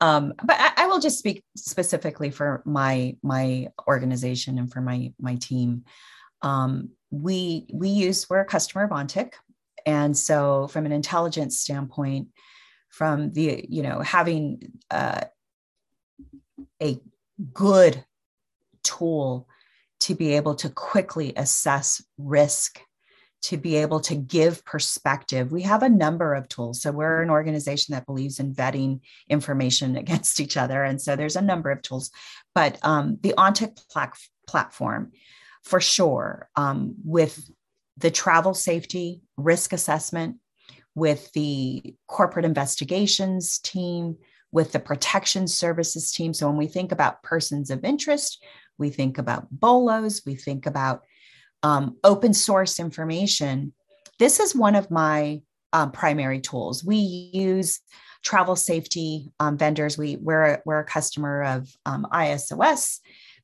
um, 0.00 0.32
but 0.42 0.56
I, 0.58 0.72
I 0.78 0.86
will 0.86 1.00
just 1.00 1.18
speak 1.18 1.44
specifically 1.56 2.30
for 2.30 2.62
my 2.64 3.14
my 3.22 3.68
organization 3.86 4.58
and 4.58 4.72
for 4.72 4.80
my 4.80 5.12
my 5.20 5.36
team 5.36 5.84
um, 6.42 6.90
we 7.10 7.66
we 7.72 7.88
use 7.88 8.28
we're 8.28 8.40
a 8.40 8.44
customer 8.44 8.84
of 8.84 8.90
Ontic, 8.90 9.32
and 9.84 10.16
so 10.16 10.68
from 10.68 10.86
an 10.86 10.92
intelligence 10.92 11.58
standpoint, 11.58 12.28
from 12.88 13.32
the 13.32 13.64
you 13.68 13.82
know 13.82 14.00
having 14.00 14.72
uh, 14.90 15.22
a 16.82 17.00
good 17.52 18.04
tool 18.82 19.48
to 20.00 20.14
be 20.14 20.34
able 20.34 20.54
to 20.54 20.70
quickly 20.70 21.32
assess 21.36 22.02
risk 22.16 22.80
to 23.42 23.56
be 23.56 23.76
able 23.76 24.00
to 24.00 24.14
give 24.14 24.64
perspective. 24.64 25.50
We 25.50 25.62
have 25.62 25.82
a 25.82 25.88
number 25.88 26.34
of 26.34 26.48
tools. 26.48 26.82
So 26.82 26.92
we're 26.92 27.22
an 27.22 27.30
organization 27.30 27.94
that 27.94 28.06
believes 28.06 28.38
in 28.38 28.54
vetting 28.54 29.00
information 29.28 29.96
against 30.04 30.40
each 30.40 30.56
other. 30.56 30.82
And 30.82 31.00
so 31.00 31.16
there's 31.16 31.36
a 31.36 31.42
number 31.42 31.70
of 31.70 31.82
tools. 31.82 32.10
But 32.54 32.78
um, 32.82 33.18
the 33.22 33.34
Ontic 33.38 33.80
plat- 33.90 34.18
platform 34.46 35.12
for 35.62 35.80
sure 35.80 36.48
um, 36.56 36.94
with 37.04 37.50
the 37.96 38.10
travel 38.10 38.54
safety 38.54 39.20
risk 39.36 39.72
assessment, 39.72 40.36
with 40.94 41.30
the 41.32 41.94
corporate 42.06 42.44
investigations 42.44 43.58
team, 43.58 44.16
with 44.52 44.72
the 44.72 44.80
protection 44.80 45.46
services 45.46 46.12
team. 46.12 46.34
So 46.34 46.48
when 46.48 46.56
we 46.56 46.66
think 46.66 46.92
about 46.92 47.22
persons 47.22 47.70
of 47.70 47.84
interest, 47.84 48.42
we 48.78 48.90
think 48.90 49.18
about 49.18 49.46
BOLOs, 49.50 50.22
we 50.26 50.34
think 50.34 50.66
about 50.66 51.02
um, 51.62 51.96
open 52.02 52.34
source 52.34 52.80
information. 52.80 53.72
This 54.18 54.40
is 54.40 54.56
one 54.56 54.74
of 54.74 54.90
my 54.90 55.42
um, 55.72 55.92
primary 55.92 56.40
tools. 56.40 56.82
We 56.82 56.96
use 56.96 57.80
travel 58.22 58.56
safety 58.56 59.32
um, 59.38 59.56
vendors. 59.56 59.96
We 59.96 60.16
we're 60.16 60.44
a, 60.44 60.62
we're 60.64 60.80
a 60.80 60.84
customer 60.84 61.42
of 61.42 61.70
um, 61.86 62.06
ISOS 62.12 62.98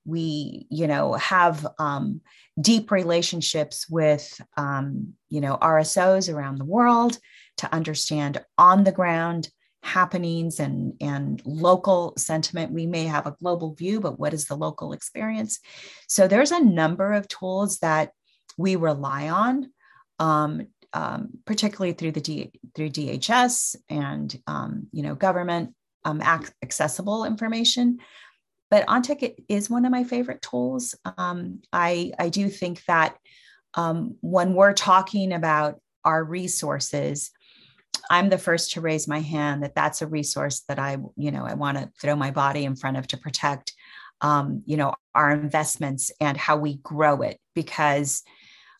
we 0.06 0.66
you 0.70 0.86
know 0.86 1.14
have 1.14 1.66
um, 1.78 2.20
deep 2.60 2.90
relationships 2.90 3.88
with 3.88 4.40
um, 4.56 5.14
you 5.28 5.40
know 5.40 5.58
rsos 5.60 6.32
around 6.32 6.58
the 6.58 6.64
world 6.64 7.18
to 7.58 7.72
understand 7.74 8.42
on 8.56 8.84
the 8.84 8.92
ground 8.92 9.50
happenings 9.82 10.58
and 10.58 10.94
and 11.00 11.40
local 11.44 12.12
sentiment. 12.18 12.72
We 12.72 12.86
may 12.86 13.04
have 13.04 13.26
a 13.26 13.36
global 13.40 13.74
view 13.74 14.00
but 14.00 14.18
what 14.18 14.34
is 14.34 14.46
the 14.46 14.56
local 14.56 14.92
experience? 14.92 15.60
So 16.08 16.26
there's 16.26 16.50
a 16.50 16.64
number 16.64 17.12
of 17.12 17.28
tools 17.28 17.78
that 17.78 18.10
we 18.58 18.76
rely 18.76 19.28
on 19.28 19.70
um, 20.18 20.66
um, 20.92 21.30
particularly 21.44 21.92
through 21.92 22.12
the 22.12 22.20
D, 22.20 22.52
through 22.74 22.90
DHS 22.90 23.76
and 23.88 24.34
um, 24.46 24.88
you 24.92 25.02
know 25.02 25.14
government 25.14 25.74
um, 26.04 26.22
accessible 26.22 27.24
information 27.24 27.98
but 28.70 28.86
Ontic 28.86 29.34
is 29.48 29.70
one 29.70 29.84
of 29.84 29.92
my 29.92 30.04
favorite 30.04 30.42
tools. 30.42 30.94
Um, 31.16 31.60
I, 31.72 32.12
I 32.18 32.28
do 32.28 32.48
think 32.48 32.84
that 32.86 33.16
um, 33.74 34.16
when 34.20 34.54
we're 34.54 34.72
talking 34.72 35.32
about 35.32 35.80
our 36.04 36.24
resources, 36.24 37.30
I'm 38.10 38.28
the 38.28 38.38
first 38.38 38.72
to 38.72 38.80
raise 38.80 39.08
my 39.08 39.20
hand 39.20 39.62
that 39.62 39.74
that's 39.74 40.02
a 40.02 40.06
resource 40.06 40.62
that 40.68 40.78
I, 40.78 40.98
you 41.16 41.30
know, 41.30 41.44
I 41.44 41.54
want 41.54 41.78
to 41.78 41.90
throw 42.00 42.16
my 42.16 42.30
body 42.30 42.64
in 42.64 42.76
front 42.76 42.96
of 42.96 43.06
to 43.08 43.16
protect, 43.16 43.72
um, 44.20 44.62
you 44.66 44.76
know, 44.76 44.94
our 45.14 45.30
investments 45.30 46.10
and 46.20 46.36
how 46.36 46.56
we 46.56 46.76
grow 46.76 47.22
it 47.22 47.38
because 47.54 48.22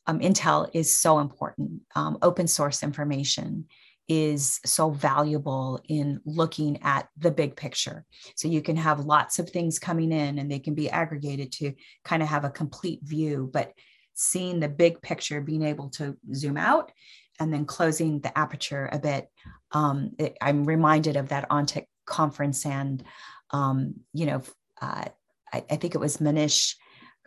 um, 0.07 0.21
Intel 0.21 0.69
is 0.73 0.97
so 0.97 1.19
important. 1.19 1.83
Um, 1.95 2.19
open 2.23 2.47
source 2.47 2.83
information 2.83 3.67
is 4.09 4.61
so 4.65 4.91
valuable 4.91 5.81
in 5.89 6.21
looking 6.25 6.83
at 6.83 7.09
the 7.17 7.31
big 7.31 7.57
picture. 7.57 8.05
So 8.37 8.49
you 8.49 8.63
can 8.63 8.77
have 8.77 9.05
lots 9.05 9.39
of 9.39 9.51
things 9.51 9.79
coming 9.79 10.13
in 10.13 10.39
and 10.39 10.51
they 10.51 10.61
can 10.61 10.75
be 10.75 10.91
aggregated 10.91 11.53
to 11.53 11.73
kind 12.05 12.23
of 12.23 12.29
have 12.29 12.45
a 12.45 12.51
complete 12.51 13.01
view, 13.03 13.51
but 13.53 13.73
seeing 14.15 14.61
the 14.61 14.69
big 14.69 15.03
picture, 15.03 15.41
being 15.41 15.63
able 15.63 15.91
to 15.91 16.17
zoom 16.35 16.57
out 16.57 16.93
and 17.41 17.53
then 17.53 17.65
closing 17.65 18.21
the 18.21 18.37
aperture 18.39 18.89
a 18.93 18.99
bit. 18.99 19.29
Um, 19.73 20.13
it, 20.19 20.37
I'm 20.41 20.65
reminded 20.65 21.17
of 21.17 21.29
that 21.31 21.49
ONTIC 21.51 21.87
conference 22.07 22.65
and, 22.65 23.03
um, 23.51 23.97
you 24.13 24.27
know, 24.27 24.43
uh, 24.81 25.05
I, 25.53 25.65
I 25.71 25.77
think 25.77 25.95
it 25.95 26.01
was 26.01 26.19
Manish 26.19 26.77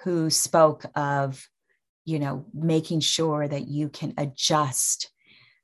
who 0.03 0.29
spoke 0.29 0.85
of, 0.95 1.45
you 2.05 2.19
know, 2.19 2.45
making 2.53 3.01
sure 3.01 3.47
that 3.47 3.67
you 3.67 3.89
can 3.89 4.13
adjust 4.17 5.11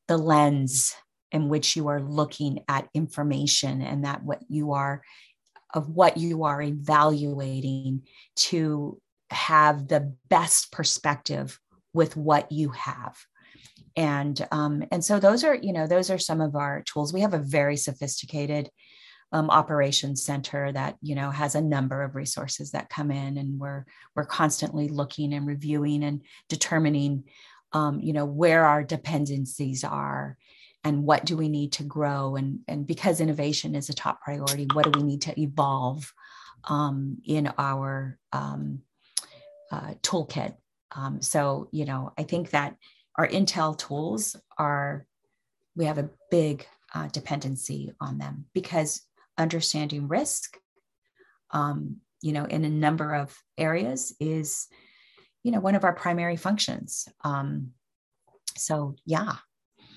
the 0.08 0.18
lens 0.18 0.94
in 1.36 1.50
which 1.50 1.76
you 1.76 1.90
are 1.90 2.02
looking 2.02 2.64
at 2.70 2.88
information 2.94 3.82
and 3.82 4.06
that 4.06 4.24
what 4.24 4.40
you 4.48 4.72
are 4.72 5.04
of 5.74 5.90
what 5.90 6.16
you 6.16 6.46
are 6.46 6.62
evaluating 6.62 8.02
to 8.38 8.98
have 9.30 9.90
the 9.90 10.16
best 10.30 10.72
perspective 10.72 11.60
with 11.94 12.16
what 12.16 12.50
you 12.54 12.70
have. 12.70 13.18
And 13.98 14.48
um, 14.50 14.86
and 14.94 15.04
so 15.04 15.20
those 15.20 15.44
are 15.44 15.56
you 15.56 15.74
know 15.74 15.88
those 15.88 16.10
are 16.10 16.18
some 16.18 16.40
of 16.40 16.56
our 16.56 16.84
tools. 16.84 17.12
We 17.12 17.20
have 17.20 17.34
a 17.34 17.40
very 17.40 17.76
sophisticated 17.76 18.70
um, 19.34 19.50
operations 19.50 20.24
center 20.24 20.72
that 20.72 20.96
you 21.02 21.16
know 21.16 21.32
has 21.32 21.56
a 21.56 21.62
number 21.62 22.02
of 22.02 22.16
resources 22.16 22.72
that 22.72 22.90
come 22.90 23.12
in 23.12 23.38
and 23.38 23.60
we're 23.60 23.84
we're 24.16 24.26
constantly 24.26 24.88
looking 24.88 25.34
and 25.34 25.46
reviewing 25.46 26.02
and 26.06 26.22
determining 26.48 27.26
um, 27.74 28.00
you 28.00 28.14
know 28.14 28.26
where 28.26 28.64
our 28.66 28.84
dependencies 28.86 29.84
are 29.84 30.38
and 30.86 31.04
what 31.04 31.26
do 31.26 31.36
we 31.36 31.50
need 31.50 31.74
to 31.74 31.84
grow? 31.84 32.36
And 32.38 32.60
and 32.68 32.88
because 32.88 33.20
innovation 33.20 33.76
is 33.76 33.90
a 33.90 33.94
top 33.94 34.22
priority 34.22 34.68
what 34.74 34.92
do 34.92 35.00
we 35.00 35.06
need 35.06 35.22
to 35.24 35.40
evolve 35.40 36.14
um, 36.64 37.18
in 37.26 37.52
our 37.58 38.18
um, 38.32 38.82
uh, 39.72 39.96
toolkit? 40.02 40.56
Um, 40.96 41.22
so 41.22 41.68
you 41.72 41.84
know 41.84 42.14
i 42.18 42.24
think 42.24 42.52
that 42.52 42.78
our 43.18 43.28
intel 43.28 43.78
tools 43.78 44.38
are 44.58 45.06
we 45.76 45.84
have 45.86 45.98
a 45.98 46.10
big 46.32 46.66
uh, 46.94 47.08
dependency 47.08 47.92
on 48.00 48.18
them 48.18 48.46
because 48.54 49.02
understanding 49.38 50.08
risk 50.08 50.58
um, 51.52 51.98
you 52.22 52.32
know 52.32 52.46
in 52.46 52.64
a 52.64 52.70
number 52.70 53.14
of 53.14 53.38
areas 53.58 54.16
is 54.22 54.68
you 55.46 55.52
know 55.52 55.60
one 55.60 55.76
of 55.76 55.84
our 55.84 55.94
primary 55.94 56.36
functions. 56.36 57.08
Um, 57.24 57.72
so 58.58 58.96
yeah. 59.06 59.36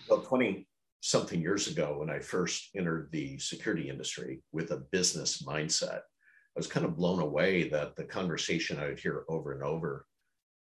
Well 0.08 0.20
20 0.20 0.67
something 1.00 1.40
years 1.40 1.68
ago 1.68 1.96
when 1.98 2.10
i 2.10 2.18
first 2.18 2.70
entered 2.76 3.08
the 3.12 3.38
security 3.38 3.88
industry 3.88 4.42
with 4.52 4.70
a 4.72 4.82
business 4.90 5.42
mindset 5.42 6.00
i 6.00 6.56
was 6.56 6.66
kind 6.66 6.84
of 6.84 6.96
blown 6.96 7.20
away 7.20 7.68
that 7.68 7.94
the 7.96 8.04
conversation 8.04 8.78
i 8.78 8.86
would 8.86 8.98
hear 8.98 9.24
over 9.28 9.52
and 9.52 9.62
over 9.62 10.06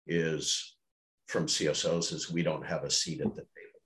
is 0.05 0.75
from 1.27 1.45
csos 1.45 2.13
is 2.13 2.31
we 2.31 2.43
don't 2.43 2.65
have 2.65 2.83
a 2.83 2.91
seat 2.91 3.19
at 3.21 3.33
the 3.33 3.41
table 3.41 3.77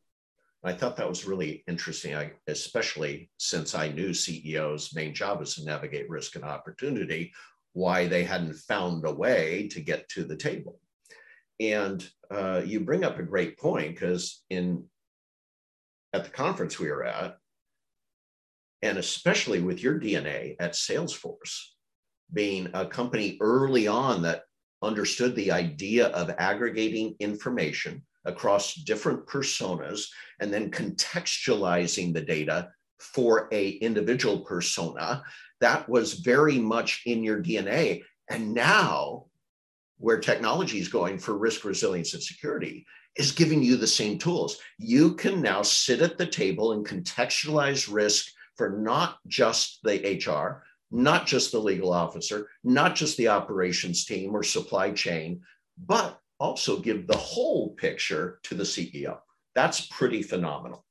I 0.63 0.73
thought 0.73 0.95
that 0.97 1.09
was 1.09 1.25
really 1.25 1.63
interesting, 1.67 2.15
I, 2.15 2.33
especially 2.47 3.31
since 3.37 3.73
I 3.73 3.87
knew 3.89 4.09
CEO's 4.09 4.93
main 4.93 5.13
job 5.13 5.41
is 5.41 5.55
to 5.55 5.65
navigate 5.65 6.09
risk 6.09 6.35
and 6.35 6.43
opportunity, 6.43 7.33
why 7.73 8.07
they 8.07 8.23
hadn't 8.23 8.53
found 8.53 9.05
a 9.05 9.11
way 9.11 9.67
to 9.71 9.81
get 9.81 10.07
to 10.09 10.23
the 10.23 10.35
table. 10.35 10.79
And 11.59 12.07
uh, 12.29 12.61
you 12.65 12.81
bring 12.81 13.03
up 13.03 13.17
a 13.17 13.23
great 13.23 13.57
point 13.57 13.95
because 13.95 14.43
in 14.49 14.85
at 16.13 16.23
the 16.23 16.29
conference 16.29 16.79
we 16.79 16.89
were 16.89 17.03
at, 17.03 17.37
and 18.81 18.97
especially 18.97 19.61
with 19.61 19.81
your 19.81 19.99
DNA 19.99 20.55
at 20.59 20.73
Salesforce, 20.73 21.59
being 22.33 22.69
a 22.73 22.85
company 22.85 23.37
early 23.41 23.87
on 23.87 24.21
that 24.23 24.43
understood 24.81 25.35
the 25.35 25.51
idea 25.51 26.07
of 26.07 26.33
aggregating 26.37 27.15
information 27.19 28.03
across 28.25 28.75
different 28.75 29.25
personas 29.27 30.07
and 30.39 30.53
then 30.53 30.71
contextualizing 30.71 32.13
the 32.13 32.21
data 32.21 32.69
for 32.99 33.47
a 33.51 33.69
individual 33.69 34.39
persona 34.41 35.23
that 35.59 35.87
was 35.89 36.13
very 36.13 36.59
much 36.59 37.01
in 37.05 37.23
your 37.23 37.41
dna 37.41 38.01
and 38.29 38.53
now 38.53 39.25
where 40.01 40.19
technology 40.19 40.79
is 40.79 40.87
going 40.87 41.17
for 41.17 41.37
risk 41.37 41.63
resilience 41.63 42.13
and 42.13 42.21
security 42.21 42.85
is 43.17 43.31
giving 43.31 43.63
you 43.63 43.75
the 43.77 43.87
same 43.87 44.17
tools 44.17 44.57
you 44.77 45.13
can 45.13 45.41
now 45.41 45.61
sit 45.61 46.01
at 46.01 46.17
the 46.17 46.25
table 46.25 46.73
and 46.73 46.85
contextualize 46.85 47.91
risk 47.91 48.27
for 48.55 48.69
not 48.69 49.17
just 49.27 49.79
the 49.83 50.21
hr 50.25 50.63
not 50.91 51.25
just 51.25 51.51
the 51.51 51.59
legal 51.59 51.93
officer 51.93 52.49
not 52.63 52.95
just 52.95 53.15
the 53.17 53.27
operations 53.27 54.05
team 54.05 54.35
or 54.35 54.43
supply 54.43 54.91
chain 54.91 55.41
but 55.85 56.21
also 56.41 56.79
give 56.79 57.05
the 57.05 57.17
whole 57.17 57.69
picture 57.69 58.39
to 58.41 58.55
the 58.55 58.63
CEO. 58.63 59.19
That's 59.53 59.85
pretty 59.87 60.23
phenomenal. 60.23 60.83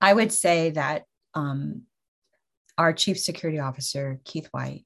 I 0.00 0.12
would 0.12 0.32
say 0.32 0.70
that 0.70 1.04
um, 1.34 1.82
our 2.76 2.92
chief 2.92 3.18
security 3.18 3.60
officer, 3.60 4.20
Keith 4.24 4.48
White, 4.50 4.84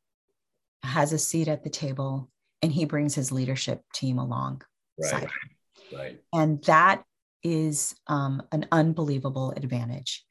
has 0.83 1.15
a 1.15 1.19
seat 1.19 1.49
at 1.49 1.65
the 1.65 1.71
table 1.71 2.29
and 2.63 2.73
he 2.73 2.85
brings 2.85 3.15
his 3.15 3.33
leadership 3.33 3.83
team 3.93 4.19
along. 4.19 4.63
Right. 4.99 5.29
Right. 5.93 6.21
And 6.33 6.63
that 6.65 7.05
is 7.43 7.95
um, 8.07 8.43
an 8.53 8.67
unbelievable 8.73 9.53
advantage. 9.57 10.25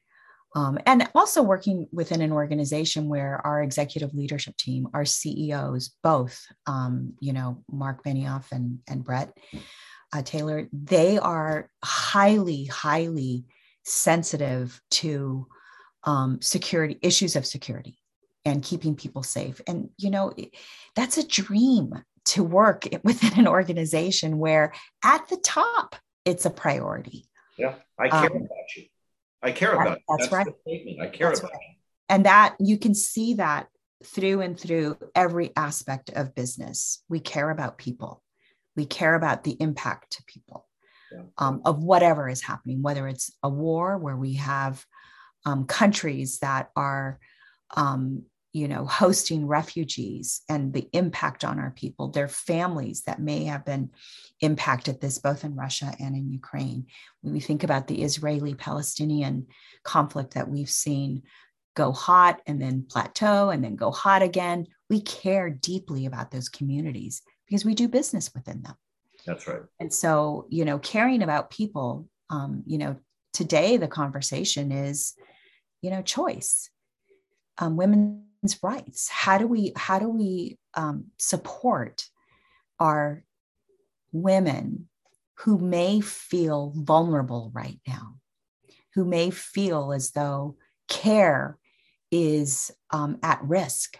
Um, 0.56 0.78
and 0.86 1.08
also 1.14 1.42
working 1.42 1.88
within 1.92 2.20
an 2.20 2.30
organization 2.30 3.08
where 3.08 3.44
our 3.44 3.62
executive 3.62 4.14
leadership 4.14 4.56
team, 4.56 4.86
our 4.94 5.04
CEOs, 5.04 5.94
both, 6.02 6.40
um, 6.66 7.14
you 7.18 7.32
know, 7.32 7.62
Mark 7.70 8.04
Benioff 8.04 8.52
and, 8.52 8.78
and 8.88 9.04
Bret 9.04 9.36
uh, 10.12 10.22
Taylor, 10.22 10.68
they 10.72 11.18
are 11.18 11.68
highly, 11.82 12.66
highly 12.66 13.46
sensitive 13.84 14.80
to 14.92 15.48
um, 16.04 16.40
security 16.40 16.98
issues 17.02 17.34
of 17.34 17.46
security 17.46 17.98
and 18.44 18.62
keeping 18.62 18.94
people 18.94 19.24
safe. 19.24 19.60
And, 19.66 19.88
you 19.96 20.10
know, 20.10 20.32
that's 20.94 21.18
a 21.18 21.26
dream 21.26 21.94
to 22.26 22.44
work 22.44 22.86
within 23.04 23.38
an 23.38 23.48
organization 23.48 24.38
where 24.38 24.72
at 25.02 25.28
the 25.28 25.36
top, 25.36 25.96
it's 26.24 26.46
a 26.46 26.50
priority. 26.50 27.26
Yeah, 27.58 27.74
I 27.98 28.08
care 28.08 28.30
um, 28.30 28.36
about 28.36 28.76
you. 28.76 28.84
I 29.42 29.52
care 29.52 29.72
about. 29.74 29.98
That's, 30.08 30.30
that's 30.30 30.32
right. 30.32 30.46
I 31.00 31.06
care 31.06 31.28
that's 31.28 31.40
about. 31.40 31.52
Right. 31.52 31.60
And 32.08 32.26
that 32.26 32.56
you 32.58 32.78
can 32.78 32.94
see 32.94 33.34
that 33.34 33.68
through 34.04 34.40
and 34.40 34.58
through 34.58 34.98
every 35.14 35.50
aspect 35.56 36.10
of 36.10 36.34
business. 36.34 37.02
We 37.08 37.20
care 37.20 37.50
about 37.50 37.78
people. 37.78 38.22
We 38.76 38.86
care 38.86 39.14
about 39.14 39.44
the 39.44 39.56
impact 39.60 40.12
to 40.12 40.24
people 40.24 40.66
yeah. 41.12 41.22
um, 41.38 41.62
of 41.64 41.82
whatever 41.82 42.28
is 42.28 42.42
happening, 42.42 42.82
whether 42.82 43.08
it's 43.08 43.30
a 43.42 43.48
war 43.48 43.98
where 43.98 44.16
we 44.16 44.34
have 44.34 44.84
um, 45.46 45.66
countries 45.66 46.38
that 46.40 46.70
are 46.76 47.18
um, 47.76 48.24
you 48.54 48.68
know, 48.68 48.86
hosting 48.86 49.48
refugees 49.48 50.42
and 50.48 50.72
the 50.72 50.88
impact 50.92 51.44
on 51.44 51.58
our 51.58 51.72
people, 51.72 52.08
their 52.08 52.28
families 52.28 53.02
that 53.02 53.20
may 53.20 53.44
have 53.44 53.64
been 53.64 53.90
impacted 54.40 55.00
this 55.00 55.18
both 55.18 55.42
in 55.42 55.56
Russia 55.56 55.92
and 55.98 56.14
in 56.14 56.32
Ukraine. 56.32 56.86
When 57.20 57.34
we 57.34 57.40
think 57.40 57.64
about 57.64 57.88
the 57.88 58.00
Israeli 58.00 58.54
Palestinian 58.54 59.48
conflict 59.82 60.34
that 60.34 60.48
we've 60.48 60.70
seen 60.70 61.24
go 61.74 61.90
hot 61.90 62.40
and 62.46 62.62
then 62.62 62.86
plateau 62.88 63.50
and 63.50 63.62
then 63.62 63.74
go 63.74 63.90
hot 63.90 64.22
again, 64.22 64.68
we 64.88 65.00
care 65.00 65.50
deeply 65.50 66.06
about 66.06 66.30
those 66.30 66.48
communities 66.48 67.22
because 67.46 67.64
we 67.64 67.74
do 67.74 67.88
business 67.88 68.30
within 68.32 68.62
them. 68.62 68.76
That's 69.26 69.48
right. 69.48 69.62
And 69.80 69.92
so, 69.92 70.46
you 70.48 70.64
know, 70.64 70.78
caring 70.78 71.24
about 71.24 71.50
people, 71.50 72.08
um, 72.30 72.62
you 72.66 72.78
know, 72.78 72.98
today 73.32 73.78
the 73.78 73.88
conversation 73.88 74.70
is, 74.70 75.14
you 75.82 75.90
know, 75.90 76.02
choice. 76.02 76.70
Um, 77.58 77.76
women 77.76 78.24
rights 78.62 79.08
how 79.08 79.38
do 79.38 79.46
we 79.46 79.72
how 79.76 79.98
do 79.98 80.08
we 80.08 80.58
um, 80.74 81.06
support 81.18 82.06
our 82.78 83.24
women 84.12 84.88
who 85.38 85.58
may 85.58 86.00
feel 86.00 86.72
vulnerable 86.76 87.50
right 87.54 87.80
now 87.86 88.14
who 88.94 89.04
may 89.04 89.30
feel 89.30 89.92
as 89.92 90.12
though 90.12 90.56
care 90.88 91.58
is 92.10 92.70
um, 92.90 93.18
at 93.22 93.42
risk? 93.42 93.98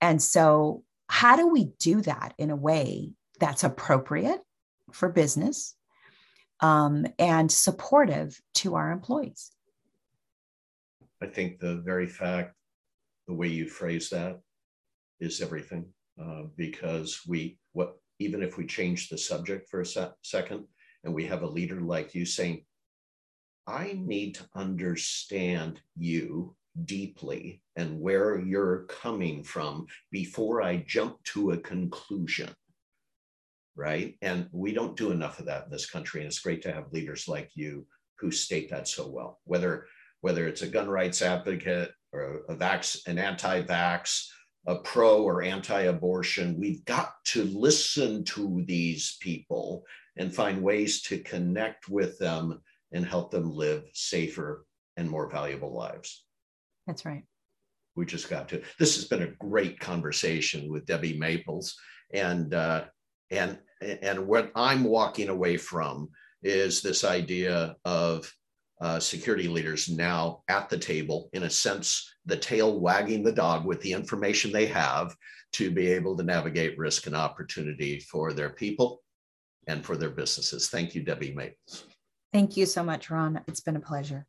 And 0.00 0.22
so 0.22 0.84
how 1.08 1.36
do 1.36 1.48
we 1.48 1.72
do 1.78 2.00
that 2.02 2.34
in 2.38 2.50
a 2.50 2.56
way 2.56 3.12
that's 3.40 3.64
appropriate 3.64 4.40
for 4.92 5.08
business 5.08 5.74
um, 6.60 7.06
and 7.18 7.50
supportive 7.50 8.40
to 8.54 8.76
our 8.76 8.92
employees? 8.92 9.50
I 11.20 11.26
think 11.26 11.58
the 11.58 11.76
very 11.76 12.06
fact 12.06 12.54
the 13.32 13.38
way 13.38 13.48
you 13.48 13.66
phrase 13.66 14.10
that 14.10 14.38
is 15.18 15.40
everything 15.40 15.86
uh, 16.22 16.42
because 16.54 17.22
we 17.26 17.58
what 17.72 17.96
even 18.18 18.42
if 18.42 18.58
we 18.58 18.66
change 18.66 19.08
the 19.08 19.16
subject 19.16 19.70
for 19.70 19.80
a 19.80 19.86
se- 19.86 20.10
second 20.20 20.64
and 21.04 21.14
we 21.14 21.24
have 21.24 21.42
a 21.42 21.54
leader 21.58 21.80
like 21.80 22.14
you 22.14 22.26
saying 22.26 22.62
I 23.66 23.98
need 23.98 24.34
to 24.34 24.44
understand 24.54 25.80
you 25.96 26.54
deeply 26.84 27.62
and 27.76 28.00
where 28.00 28.38
you're 28.38 28.84
coming 29.02 29.42
from 29.44 29.86
before 30.10 30.62
I 30.62 30.84
jump 30.86 31.22
to 31.32 31.52
a 31.52 31.58
conclusion. 31.58 32.50
Right. 33.74 34.16
And 34.20 34.48
we 34.52 34.74
don't 34.74 34.96
do 34.96 35.10
enough 35.10 35.38
of 35.38 35.46
that 35.46 35.64
in 35.64 35.70
this 35.70 35.88
country. 35.88 36.20
And 36.20 36.26
it's 36.26 36.40
great 36.40 36.60
to 36.62 36.72
have 36.72 36.92
leaders 36.92 37.28
like 37.28 37.50
you 37.54 37.86
who 38.18 38.30
state 38.30 38.68
that 38.70 38.88
so 38.88 39.08
well, 39.08 39.40
whether 39.44 39.86
whether 40.20 40.46
it's 40.46 40.62
a 40.62 40.68
gun 40.68 40.88
rights 40.88 41.22
advocate 41.22 41.92
or 42.12 42.42
a 42.48 42.54
vax, 42.54 43.06
an 43.06 43.18
anti-vax, 43.18 44.28
a 44.66 44.76
pro 44.76 45.22
or 45.22 45.42
anti-abortion, 45.42 46.58
we've 46.58 46.84
got 46.84 47.14
to 47.24 47.44
listen 47.44 48.24
to 48.24 48.62
these 48.66 49.16
people 49.20 49.84
and 50.16 50.34
find 50.34 50.62
ways 50.62 51.02
to 51.02 51.18
connect 51.18 51.88
with 51.88 52.18
them 52.18 52.60
and 52.92 53.06
help 53.06 53.30
them 53.30 53.50
live 53.50 53.84
safer 53.92 54.66
and 54.96 55.08
more 55.08 55.30
valuable 55.30 55.74
lives. 55.74 56.24
That's 56.86 57.04
right. 57.04 57.24
We 57.96 58.06
just 58.06 58.30
got 58.30 58.48
to. 58.50 58.62
This 58.78 58.96
has 58.96 59.06
been 59.06 59.22
a 59.22 59.34
great 59.38 59.78
conversation 59.78 60.70
with 60.70 60.86
Debbie 60.86 61.18
Maples, 61.18 61.76
and 62.12 62.54
uh, 62.54 62.84
and 63.30 63.58
and 63.80 64.26
what 64.26 64.50
I'm 64.54 64.84
walking 64.84 65.28
away 65.28 65.56
from 65.56 66.08
is 66.42 66.80
this 66.80 67.04
idea 67.04 67.76
of 67.84 68.32
uh, 68.82 68.98
security 68.98 69.46
leaders 69.46 69.88
now 69.88 70.42
at 70.48 70.68
the 70.68 70.76
table, 70.76 71.30
in 71.32 71.44
a 71.44 71.50
sense, 71.50 72.12
the 72.26 72.36
tail 72.36 72.80
wagging 72.80 73.22
the 73.22 73.32
dog 73.32 73.64
with 73.64 73.80
the 73.80 73.92
information 73.92 74.50
they 74.50 74.66
have 74.66 75.14
to 75.52 75.70
be 75.70 75.86
able 75.86 76.16
to 76.16 76.24
navigate 76.24 76.76
risk 76.76 77.06
and 77.06 77.14
opportunity 77.14 78.00
for 78.00 78.32
their 78.32 78.50
people 78.50 79.00
and 79.68 79.84
for 79.84 79.96
their 79.96 80.10
businesses. 80.10 80.68
Thank 80.68 80.96
you, 80.96 81.02
Debbie 81.04 81.32
Maples. 81.32 81.84
Thank 82.32 82.56
you 82.56 82.66
so 82.66 82.82
much, 82.82 83.08
Ron. 83.08 83.40
It's 83.46 83.60
been 83.60 83.76
a 83.76 83.80
pleasure. 83.80 84.26